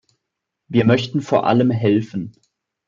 [0.67, 2.33] Wir möchten vor allem helfen.